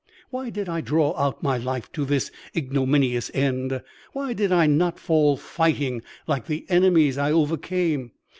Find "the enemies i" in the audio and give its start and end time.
6.47-7.31